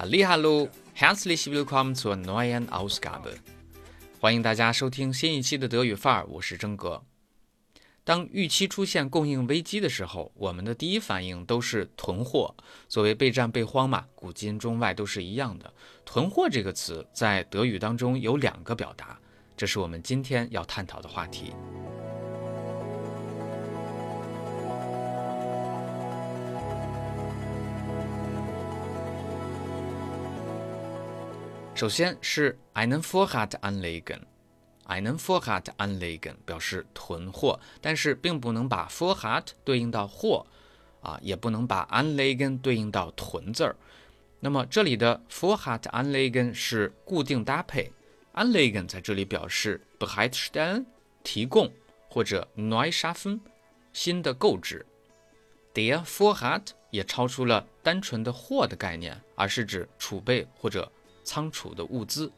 [0.00, 3.34] Hallo, herzlich willkommen zur neuen Ausgabe。
[4.20, 7.02] 欢迎大家收听新一期的德语范儿，我是真哥。
[8.04, 12.54] 当预期出现供应危机的时候，我们的第一反应都是囤货。
[12.86, 15.74] 作为备战备荒嘛，古今中外都是一样的。
[16.04, 19.18] 囤货这个词在德语当中有两个表达，
[19.56, 21.52] 这是我们今天要探讨的话题。
[31.78, 40.44] 首先是 einen Vorrat anlegen，einen Vorrat anlegen 表示囤货，但是并不能把 Vorrat 对应到货，
[41.02, 43.76] 啊，也不能把 anlegen 对应到囤字儿。
[44.40, 47.92] 那么这里的 Vorrat anlegen 是固定搭配
[48.34, 50.84] ，anlegen 在这里表示 bereitstellen
[51.22, 51.70] 提供
[52.08, 53.38] 或者 neu schaffen
[53.92, 54.84] 新的购置。
[55.74, 60.90] Der Vorrat 也超出了单纯的货的概念，而是指储备或者。
[61.27, 62.31] 仓储的物资，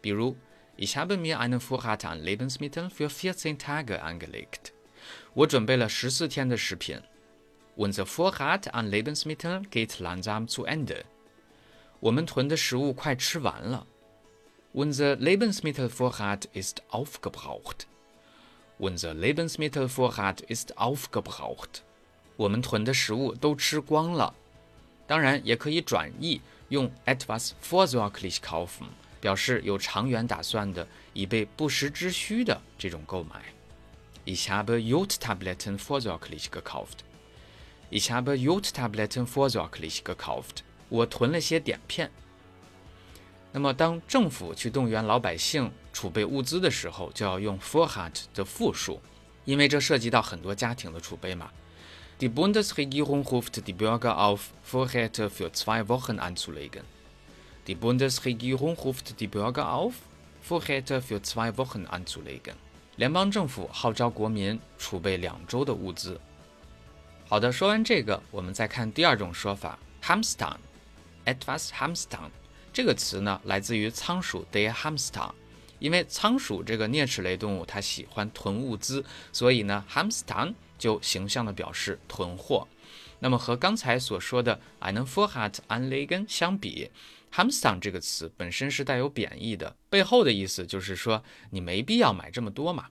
[0.00, 0.34] 比如，
[0.76, 4.72] Ich habe mir einen Vorrat an Lebensmitteln für vierzehn Tage angelegt。
[5.34, 7.02] 我准备了十四天的食品。
[7.76, 11.04] Unser Vorrat an Lebensmitteln geht langsam zu Ende。
[12.00, 13.86] 我们囤的食物快吃完了。
[14.72, 21.82] Unser Lebensmittelvorrat ist aufgebraucht。Unser Lebensmittelvorrat ist aufgebraucht。
[22.36, 24.34] 我们囤的食物都吃光了。
[25.06, 26.40] 当然，也可以转译。
[26.69, 28.85] 用 etwas vorsorglich kaufen
[29.19, 33.41] 表示有长远打算的，以备不时之需的这种购买。
[34.25, 37.03] Ich habe Jodtabletten vorsorglich gekauft.
[37.91, 40.63] Ich habe Jodtabletten vorsorglich gekauft.
[40.89, 42.11] 我囤了些碘片。
[43.51, 48.99] 那么，当政府去动员老百姓储备物资的时候，就要用 Vorrat 的复数，
[49.45, 51.49] 因为这涉及到很多家庭的储备嘛。
[52.20, 56.82] Die Bundesregierung ruft die Bürger auf, Vorräte für zwei Wochen anzulegen.
[57.66, 59.94] Die Bundesregierung ruft die Bürger auf,
[60.42, 62.54] Vorräte für zwei Wochen anzulegen.
[62.96, 66.20] 联邦政府号召国民储备两周的物资。
[67.26, 72.28] 好的，说完这个，我们再看第二种说法，hamstern，etwas hamstern
[72.72, 75.30] 这个词呢，来自于仓鼠 der Hamster，
[75.79, 82.67] 因为仓鼠这个啮齿类动物它喜欢囤物资，所以呢，hamstern 就形象的表示囤货。
[83.19, 86.91] 那么和刚才所说的 einen Vorrat anlegen 相比
[87.33, 92.89] ，hamstern 这个词本身是带有贬义的，背后的意思就是说你没必要买这么多嘛。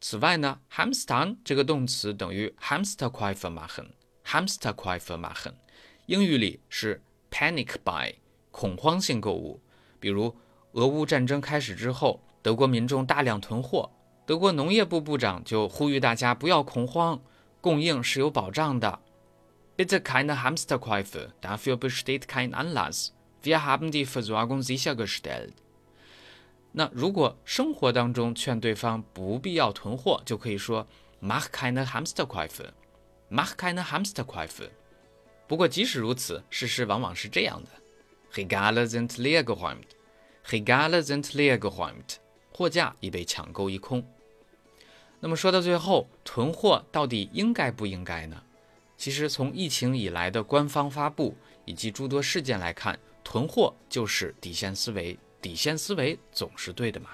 [0.00, 5.54] 此外呢，hamstern 这个动词等于 hamsterkäufe machen，hamsterkäufe machen，
[6.04, 8.14] 英语里是 panic buy，
[8.50, 9.60] 恐慌性购物。
[9.98, 10.36] 比如
[10.76, 13.90] 俄乌战争开始之后，德国民众大量囤货。
[14.26, 17.18] 德国农业部部长就呼吁大家不要恐慌，
[17.62, 18.98] 供应是有保障的。
[19.78, 23.08] Bitte keine Hamsterkäufe, dafür besteht kein Anlass.
[23.42, 25.52] Wir haben die Versorgung sichergestellt.
[26.72, 30.86] 那如果生活当中劝对方不必要囤货，就可以说
[31.22, 32.72] Mach keine Hamsterkäufe,
[33.30, 34.68] mach keine Hamsterkäufe。
[35.46, 37.70] 不过即使如此，事实往往是这样的
[38.34, 39.86] ：Regale sind leer geräumt,
[40.48, 42.18] Regale sind leer geräumt，
[42.52, 44.06] 货架已被抢购一空。
[45.18, 48.42] 那么说到最后，囤货到底应该不应该呢？
[48.96, 51.34] 其实从疫情以来的官方发布
[51.64, 57.10] 以及诸多事件来看，囤货就是底线思维，底线思维总是对的嘛。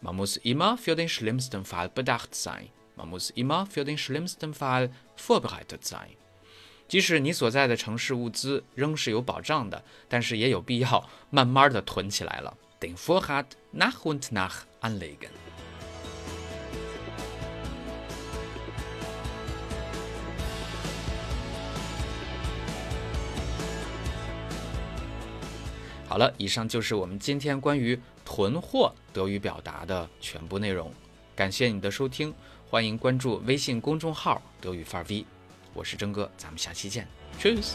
[0.00, 2.68] Man muss immer für den schlimmsten Fall bedacht sein.
[2.96, 6.16] Man muss immer für den schlimmsten Fall vorbereitet sein.
[6.88, 12.56] 即使你所在的城市物资仍是有保障的，但是也有必要慢慢的囤起来了。
[12.80, 15.30] Den Vorrat nach und nach anlegen.
[26.08, 30.92] 好了，以上就是我们今天关于囤货德语表达的全部内容。
[31.34, 32.34] 感谢你的收听，
[32.68, 35.24] 欢迎关注微信公众号“德语范儿 V”，
[35.74, 37.06] 我是征哥，咱们下期见
[37.40, 37.72] ，Cheers。